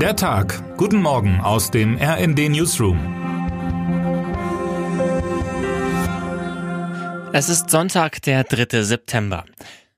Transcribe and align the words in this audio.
Der 0.00 0.14
Tag. 0.14 0.76
Guten 0.76 1.00
Morgen 1.00 1.40
aus 1.40 1.70
dem 1.70 1.96
RND 1.96 2.50
Newsroom. 2.50 2.98
Es 7.32 7.48
ist 7.48 7.70
Sonntag, 7.70 8.20
der 8.20 8.44
3. 8.44 8.82
September. 8.82 9.46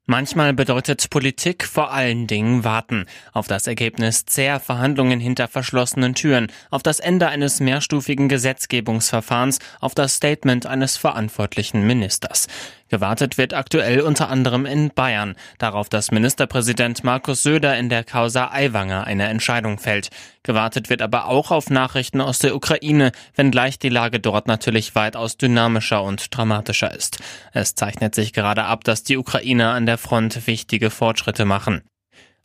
Manchmal 0.06 0.54
bedeutet 0.54 1.11
Politik 1.11 1.66
vor 1.66 1.92
allen 1.92 2.29
Dingen 2.29 2.62
warten. 2.62 3.06
Auf 3.32 3.48
das 3.48 3.66
Ergebnis 3.66 4.24
zäher 4.24 4.61
Verhandlungen 4.61 5.18
hinter 5.18 5.48
verschlossenen 5.48 6.14
Türen, 6.14 6.46
auf 6.70 6.84
das 6.84 7.00
Ende 7.00 7.26
eines 7.26 7.58
mehrstufigen 7.58 8.28
Gesetzgebungsverfahrens, 8.28 9.58
auf 9.80 9.94
das 9.94 10.14
Statement 10.14 10.64
eines 10.64 10.96
verantwortlichen 10.96 11.86
Ministers. 11.86 12.46
Gewartet 12.89 13.39
wird 13.39 13.55
aktuell 13.55 14.00
unter 14.00 14.29
anderem 14.29 14.66
in 14.66 14.91
Bayern 14.91 15.34
darauf, 15.59 15.89
dass 15.89 16.11
Ministerpräsident 16.11 17.04
Markus 17.04 17.43
Söder 17.43 17.77
in 17.77 17.89
der 17.89 18.04
Causa 18.04 18.50
Aiwanger 18.50 19.04
eine 19.04 19.29
Entscheidung 19.29 19.79
fällt. 19.79 20.09
Gewartet 20.43 20.89
wird 20.89 21.03
aber 21.03 21.26
auch 21.26 21.50
auf 21.50 21.68
Nachrichten 21.71 22.21
aus 22.21 22.39
der 22.39 22.57
Ukraine, 22.57 23.12
wenngleich 23.35 23.79
die 23.79 23.90
Lage 23.90 24.21
dort 24.21 24.46
natürlich 24.46 24.95
weitaus 24.95 25.36
dynamischer 25.36 26.03
und 26.03 26.35
dramatischer 26.36 26.95
ist. 26.95 27.18
Es 27.53 27.75
zeichnet 27.75 28.14
sich 28.14 28.32
gerade 28.32 28.64
ab, 28.64 28.85
dass 28.85 29.03
die 29.03 29.18
Ukrainer 29.18 29.73
an 29.73 29.86
der 29.86 29.98
Front 29.98 30.46
wichtige 30.46 30.90
Fortschritte 30.90 31.45
machen. 31.45 31.82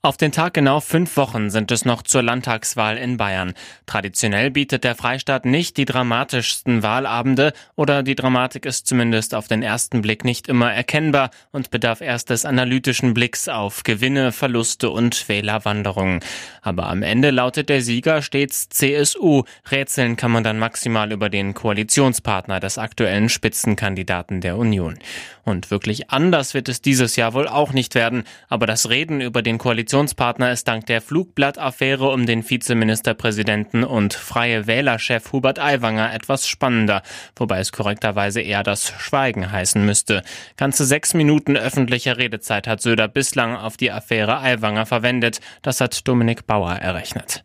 Auf 0.06 0.18
den 0.18 0.34
Tag 0.34 0.54
genau 0.54 0.82
fünf 0.82 1.16
Wochen 1.16 1.50
sind 1.50 1.72
es 1.72 1.86
noch 1.86 2.02
zur 2.02 2.24
Landtagswahl 2.24 2.98
in 2.98 3.16
Bayern. 3.16 3.54
Traditionell 3.86 4.52
bietet 4.52 4.84
der 4.84 4.96
Freistaat 4.96 5.46
nicht 5.46 5.78
die 5.78 5.86
dramatischsten 5.86 6.84
Wahlabende 6.84 7.54
oder 7.78 8.04
die 8.04 8.16
Dramatik 8.16 8.66
ist 8.66 8.86
zumindest 8.86 9.34
auf 9.34 9.48
den 9.48 9.64
ersten 9.64 10.02
Blick 10.02 10.26
nicht 10.26 10.50
immer 10.50 10.74
erkennbar 10.74 11.30
und 11.54 11.72
bedarf 11.72 12.02
erst 12.02 12.32
des 12.32 12.44
analytischen 12.44 13.14
Blicks 13.14 13.48
auf 13.48 13.84
Gewinne, 13.84 14.34
Verluste 14.34 14.90
und 14.90 15.30
Wählerwanderungen. 15.30 16.20
Aber 16.62 16.90
am 16.90 17.02
Ende 17.02 17.32
lautet 17.32 17.70
der 17.70 17.82
Sieger 17.82 18.22
stets 18.22 18.68
CSU. 18.68 19.44
Rätseln 19.72 20.18
kann 20.18 20.32
man 20.32 20.44
dann 20.44 20.60
maximal 20.60 21.14
über 21.14 21.30
den 21.30 21.54
Koalitionspartner 21.54 22.60
des 22.60 22.78
aktuellen 22.78 23.30
Spitzenkandidaten 23.30 24.42
der 24.42 24.58
Union. 24.58 25.00
Und 25.46 25.72
wirklich 25.72 26.10
anders 26.10 26.54
wird 26.54 26.68
es 26.68 26.82
dieses 26.82 27.16
Jahr 27.16 27.34
wohl 27.34 27.48
auch 27.48 27.72
nicht 27.72 27.96
werden, 27.96 28.26
aber 28.50 28.66
das 28.66 28.90
Reden 28.90 29.22
über 29.22 29.42
den 29.42 29.58
Koalitionspartner 29.58 29.93
Koalitionspartner 29.94 30.52
ist 30.52 30.68
dank 30.68 30.88
der 30.88 31.02
Flugblattaffäre 31.02 32.10
um 32.10 32.26
den 32.26 32.50
Vizeministerpräsidenten 32.50 33.84
und 33.84 34.16
Freie 34.16 34.66
Wählerchef 34.66 35.32
Hubert 35.32 35.60
Aiwanger 35.60 36.12
etwas 36.16 36.48
spannender, 36.48 37.04
wobei 37.36 37.60
es 37.60 37.72
korrekterweise 37.72 38.42
eher 38.42 38.64
das 38.64 38.92
Schweigen 38.98 39.52
heißen 39.52 39.86
müsste. 39.86 40.24
Ganze 40.58 40.86
sechs 40.86 41.14
Minuten 41.14 41.56
öffentlicher 41.56 42.18
Redezeit 42.18 42.66
hat 42.66 42.82
Söder 42.82 43.08
bislang 43.08 43.56
auf 43.56 43.78
die 43.78 43.92
Affäre 43.92 44.40
Aiwanger 44.40 44.88
verwendet. 44.88 45.42
Das 45.62 45.80
hat 45.80 46.08
Dominik 46.08 46.48
Bauer 46.48 46.74
errechnet. 46.74 47.44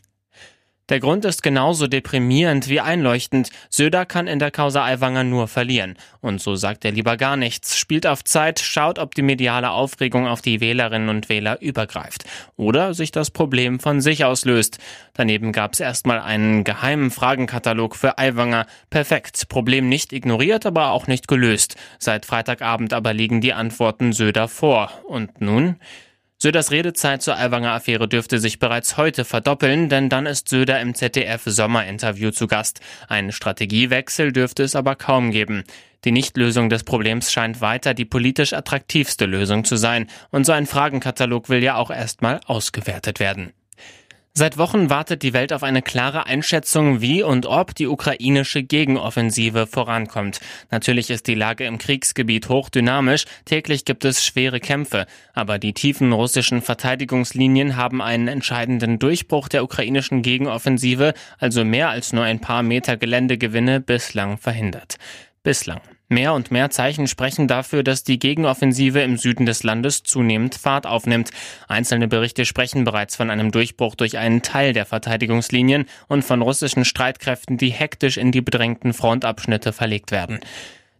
Der 0.88 1.00
Grund 1.00 1.26
ist 1.26 1.42
genauso 1.42 1.86
deprimierend 1.86 2.68
wie 2.68 2.80
einleuchtend. 2.80 3.50
Söder 3.68 4.06
kann 4.06 4.26
in 4.26 4.38
der 4.38 4.50
Causa 4.50 4.84
Aiwanger 4.84 5.22
nur 5.22 5.46
verlieren. 5.46 5.96
Und 6.22 6.40
so 6.40 6.56
sagt 6.56 6.84
er 6.86 6.92
lieber 6.92 7.18
gar 7.18 7.36
nichts, 7.36 7.76
spielt 7.76 8.06
auf 8.06 8.24
Zeit, 8.24 8.58
schaut, 8.58 8.98
ob 8.98 9.14
die 9.14 9.22
mediale 9.22 9.70
Aufregung 9.70 10.26
auf 10.26 10.40
die 10.40 10.60
Wählerinnen 10.60 11.10
und 11.10 11.28
Wähler 11.28 11.60
übergreift. 11.60 12.24
Oder 12.56 12.94
sich 12.94 13.12
das 13.12 13.30
Problem 13.30 13.80
von 13.80 14.00
sich 14.00 14.24
aus 14.24 14.46
löst. 14.46 14.78
Daneben 15.12 15.52
gab 15.52 15.74
es 15.74 15.80
erstmal 15.80 16.20
einen 16.20 16.64
geheimen 16.64 17.10
Fragenkatalog 17.10 17.94
für 17.94 18.16
Aiwanger. 18.16 18.66
Perfekt. 18.88 19.50
Problem 19.50 19.90
nicht 19.90 20.14
ignoriert, 20.14 20.64
aber 20.64 20.92
auch 20.92 21.06
nicht 21.06 21.28
gelöst. 21.28 21.76
Seit 21.98 22.24
Freitagabend 22.24 22.94
aber 22.94 23.12
liegen 23.12 23.42
die 23.42 23.52
Antworten 23.52 24.14
Söder 24.14 24.48
vor. 24.48 24.90
Und 25.06 25.42
nun? 25.42 25.76
Söders 26.40 26.70
Redezeit 26.70 27.20
zur 27.20 27.36
Aiwanger 27.36 27.72
Affäre 27.72 28.06
dürfte 28.06 28.38
sich 28.38 28.60
bereits 28.60 28.96
heute 28.96 29.24
verdoppeln, 29.24 29.88
denn 29.88 30.08
dann 30.08 30.24
ist 30.24 30.48
Söder 30.48 30.80
im 30.80 30.94
ZDF 30.94 31.42
Sommerinterview 31.44 32.30
zu 32.30 32.46
Gast. 32.46 32.80
Einen 33.08 33.32
Strategiewechsel 33.32 34.32
dürfte 34.32 34.62
es 34.62 34.76
aber 34.76 34.94
kaum 34.94 35.32
geben. 35.32 35.64
Die 36.04 36.12
Nichtlösung 36.12 36.70
des 36.70 36.84
Problems 36.84 37.32
scheint 37.32 37.60
weiter 37.60 37.92
die 37.92 38.04
politisch 38.04 38.52
attraktivste 38.52 39.26
Lösung 39.26 39.64
zu 39.64 39.74
sein, 39.74 40.06
und 40.30 40.44
so 40.44 40.52
ein 40.52 40.66
Fragenkatalog 40.66 41.48
will 41.48 41.60
ja 41.60 41.74
auch 41.74 41.90
erstmal 41.90 42.38
ausgewertet 42.46 43.18
werden. 43.18 43.52
Seit 44.38 44.56
Wochen 44.56 44.88
wartet 44.88 45.24
die 45.24 45.32
Welt 45.32 45.52
auf 45.52 45.64
eine 45.64 45.82
klare 45.82 46.26
Einschätzung, 46.26 47.00
wie 47.00 47.24
und 47.24 47.44
ob 47.46 47.74
die 47.74 47.88
ukrainische 47.88 48.62
Gegenoffensive 48.62 49.66
vorankommt. 49.66 50.38
Natürlich 50.70 51.10
ist 51.10 51.26
die 51.26 51.34
Lage 51.34 51.64
im 51.64 51.78
Kriegsgebiet 51.78 52.48
hochdynamisch, 52.48 53.24
täglich 53.46 53.84
gibt 53.84 54.04
es 54.04 54.24
schwere 54.24 54.60
Kämpfe, 54.60 55.06
aber 55.34 55.58
die 55.58 55.72
tiefen 55.72 56.12
russischen 56.12 56.62
Verteidigungslinien 56.62 57.74
haben 57.74 58.00
einen 58.00 58.28
entscheidenden 58.28 59.00
Durchbruch 59.00 59.48
der 59.48 59.64
ukrainischen 59.64 60.22
Gegenoffensive, 60.22 61.14
also 61.40 61.64
mehr 61.64 61.88
als 61.88 62.12
nur 62.12 62.22
ein 62.22 62.40
paar 62.40 62.62
Meter 62.62 62.96
Geländegewinne, 62.96 63.80
bislang 63.80 64.38
verhindert. 64.38 64.98
Bislang. 65.48 65.80
Mehr 66.10 66.34
und 66.34 66.50
mehr 66.50 66.68
Zeichen 66.68 67.06
sprechen 67.06 67.48
dafür, 67.48 67.82
dass 67.82 68.04
die 68.04 68.18
Gegenoffensive 68.18 69.00
im 69.00 69.16
Süden 69.16 69.46
des 69.46 69.62
Landes 69.62 70.02
zunehmend 70.02 70.56
Fahrt 70.56 70.86
aufnimmt. 70.86 71.30
Einzelne 71.68 72.06
Berichte 72.06 72.44
sprechen 72.44 72.84
bereits 72.84 73.16
von 73.16 73.30
einem 73.30 73.50
Durchbruch 73.50 73.94
durch 73.94 74.18
einen 74.18 74.42
Teil 74.42 74.74
der 74.74 74.84
Verteidigungslinien 74.84 75.86
und 76.06 76.22
von 76.22 76.42
russischen 76.42 76.84
Streitkräften, 76.84 77.56
die 77.56 77.70
hektisch 77.70 78.18
in 78.18 78.30
die 78.30 78.42
bedrängten 78.42 78.92
Frontabschnitte 78.92 79.72
verlegt 79.72 80.10
werden. 80.10 80.40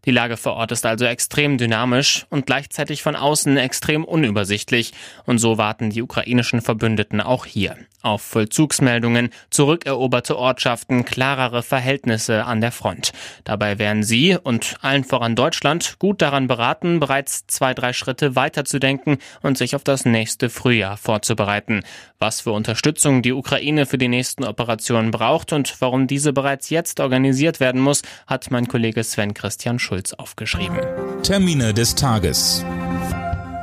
Die 0.06 0.12
Lage 0.12 0.38
vor 0.38 0.54
Ort 0.54 0.72
ist 0.72 0.86
also 0.86 1.04
extrem 1.04 1.58
dynamisch 1.58 2.24
und 2.30 2.46
gleichzeitig 2.46 3.02
von 3.02 3.16
außen 3.16 3.58
extrem 3.58 4.02
unübersichtlich. 4.02 4.94
Und 5.26 5.36
so 5.36 5.58
warten 5.58 5.90
die 5.90 6.00
ukrainischen 6.00 6.62
Verbündeten 6.62 7.20
auch 7.20 7.44
hier 7.44 7.76
auf 8.02 8.22
Vollzugsmeldungen, 8.22 9.30
zurückeroberte 9.50 10.36
Ortschaften, 10.36 11.04
klarere 11.04 11.62
Verhältnisse 11.62 12.44
an 12.44 12.60
der 12.60 12.72
Front. 12.72 13.12
Dabei 13.44 13.78
wären 13.78 14.02
sie 14.02 14.36
und 14.36 14.76
allen 14.82 15.04
voran 15.04 15.36
Deutschland 15.36 15.98
gut 15.98 16.22
daran 16.22 16.46
beraten, 16.46 17.00
bereits 17.00 17.46
zwei, 17.46 17.74
drei 17.74 17.92
Schritte 17.92 18.36
weiterzudenken 18.36 19.18
und 19.42 19.58
sich 19.58 19.74
auf 19.74 19.84
das 19.84 20.04
nächste 20.04 20.50
Frühjahr 20.50 20.96
vorzubereiten. 20.96 21.82
Was 22.18 22.40
für 22.40 22.52
Unterstützung 22.52 23.22
die 23.22 23.32
Ukraine 23.32 23.86
für 23.86 23.98
die 23.98 24.08
nächsten 24.08 24.44
Operationen 24.44 25.10
braucht 25.10 25.52
und 25.52 25.80
warum 25.80 26.06
diese 26.06 26.32
bereits 26.32 26.70
jetzt 26.70 27.00
organisiert 27.00 27.60
werden 27.60 27.80
muss, 27.80 28.02
hat 28.26 28.50
mein 28.50 28.68
Kollege 28.68 29.04
Sven 29.04 29.34
Christian 29.34 29.78
Schulz 29.78 30.12
aufgeschrieben. 30.12 30.78
Termine 31.22 31.74
des 31.74 31.94
Tages. 31.94 32.64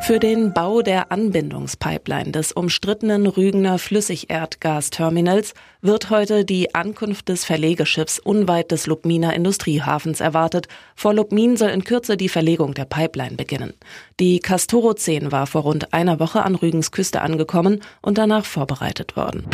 Für 0.05 0.19
den 0.19 0.53
Bau 0.53 0.83
der 0.83 1.11
Anbindungspipeline 1.11 2.31
des 2.31 2.51
umstrittenen 2.51 3.25
Rügener 3.25 3.79
Flüssigerdgasterminals 3.79 5.55
wird 5.81 6.11
heute 6.11 6.45
die 6.45 6.75
Ankunft 6.75 7.27
des 7.27 7.43
Verlegeschiffs 7.43 8.19
unweit 8.19 8.69
des 8.69 8.85
Lubminer 8.85 9.33
Industriehafens 9.33 10.19
erwartet. 10.19 10.67
Vor 10.95 11.16
Lubmin 11.16 11.57
soll 11.57 11.71
in 11.71 11.83
Kürze 11.83 12.17
die 12.17 12.29
Verlegung 12.29 12.75
der 12.75 12.85
Pipeline 12.85 13.35
beginnen. 13.35 13.73
Die 14.19 14.38
Castoro 14.38 14.93
10 14.93 15.31
war 15.31 15.47
vor 15.47 15.63
rund 15.63 15.91
einer 15.91 16.19
Woche 16.19 16.43
an 16.43 16.53
Rügens 16.53 16.91
Küste 16.91 17.22
angekommen 17.22 17.81
und 18.03 18.19
danach 18.19 18.45
vorbereitet 18.45 19.16
worden. 19.16 19.47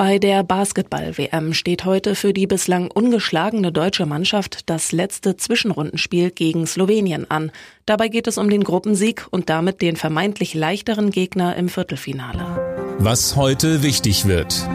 Bei 0.00 0.18
der 0.18 0.42
Basketball-WM 0.44 1.52
steht 1.52 1.84
heute 1.84 2.14
für 2.14 2.32
die 2.32 2.46
bislang 2.46 2.90
ungeschlagene 2.90 3.70
deutsche 3.70 4.06
Mannschaft 4.06 4.70
das 4.70 4.92
letzte 4.92 5.36
Zwischenrundenspiel 5.36 6.30
gegen 6.30 6.66
Slowenien 6.66 7.30
an. 7.30 7.52
Dabei 7.84 8.08
geht 8.08 8.26
es 8.26 8.38
um 8.38 8.48
den 8.48 8.64
Gruppensieg 8.64 9.26
und 9.28 9.50
damit 9.50 9.82
den 9.82 9.96
vermeintlich 9.96 10.54
leichteren 10.54 11.10
Gegner 11.10 11.54
im 11.56 11.68
Viertelfinale. 11.68 12.96
Was 12.98 13.36
heute 13.36 13.82
wichtig 13.82 14.26
wird. 14.26 14.66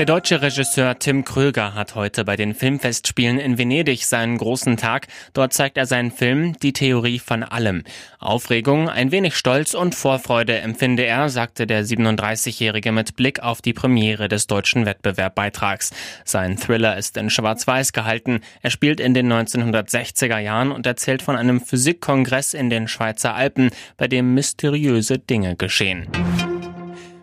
Der 0.00 0.06
deutsche 0.06 0.40
Regisseur 0.40 0.98
Tim 0.98 1.26
Kröger 1.26 1.74
hat 1.74 1.94
heute 1.94 2.24
bei 2.24 2.34
den 2.34 2.54
Filmfestspielen 2.54 3.38
in 3.38 3.58
Venedig 3.58 4.06
seinen 4.06 4.38
großen 4.38 4.78
Tag. 4.78 5.08
Dort 5.34 5.52
zeigt 5.52 5.76
er 5.76 5.84
seinen 5.84 6.10
Film 6.10 6.58
Die 6.60 6.72
Theorie 6.72 7.18
von 7.18 7.42
allem. 7.42 7.84
Aufregung, 8.18 8.88
ein 8.88 9.12
wenig 9.12 9.36
Stolz 9.36 9.74
und 9.74 9.94
Vorfreude 9.94 10.56
empfinde 10.56 11.04
er, 11.04 11.28
sagte 11.28 11.66
der 11.66 11.84
37-Jährige 11.84 12.92
mit 12.92 13.14
Blick 13.14 13.40
auf 13.40 13.60
die 13.60 13.74
Premiere 13.74 14.28
des 14.28 14.46
deutschen 14.46 14.86
Wettbewerbbeitrags. 14.86 15.90
Sein 16.24 16.56
Thriller 16.56 16.96
ist 16.96 17.18
in 17.18 17.28
Schwarz-Weiß 17.28 17.92
gehalten. 17.92 18.40
Er 18.62 18.70
spielt 18.70 19.00
in 19.00 19.12
den 19.12 19.30
1960er 19.30 20.38
Jahren 20.38 20.72
und 20.72 20.86
erzählt 20.86 21.20
von 21.20 21.36
einem 21.36 21.60
Physikkongress 21.60 22.54
in 22.54 22.70
den 22.70 22.88
Schweizer 22.88 23.34
Alpen, 23.34 23.68
bei 23.98 24.08
dem 24.08 24.32
mysteriöse 24.32 25.18
Dinge 25.18 25.56
geschehen. 25.56 26.08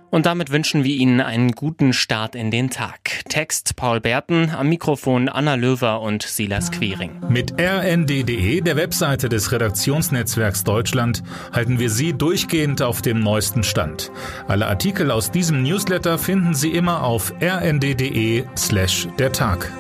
Und 0.10 0.26
damit 0.26 0.52
wünschen 0.52 0.84
wir 0.84 0.96
Ihnen 0.96 1.22
einen 1.22 1.52
guten 1.52 1.94
Start 1.94 2.36
in 2.36 2.52
den 2.52 2.70
Tag. 2.70 3.24
Text 3.30 3.76
Paul 3.76 4.00
Berten, 4.00 4.50
am 4.50 4.70
Mikrofon 4.70 5.30
Anna 5.30 5.56
Löwer 5.56 6.02
und 6.02 6.24
Silas 6.24 6.72
Quiring. 6.72 7.12
Mit 7.30 7.60
rnd.de, 7.60 8.62
der 8.62 8.76
Webseite 8.76 9.30
des 9.30 9.52
Redaktionsnetzwerks 9.52 10.64
Deutschland, 10.64 11.24
halten 11.52 11.80
wir 11.80 11.90
Sie 11.90 12.14
durchgehend 12.14 12.82
auf 12.82 13.02
dem 13.02 13.20
neuesten 13.20 13.64
Stand. 13.64 14.12
Alle 14.48 14.68
Artikel 14.68 15.12
aus 15.12 15.32
diesem 15.32 15.64
Newsletter 15.64 16.18
finden 16.18 16.54
Sie 16.54 16.72
immer 16.72 17.04
auf 17.04 17.34
rnd.de 17.42 18.46
slash 18.56 19.08
der 19.20 19.32
Tag. 19.32 19.72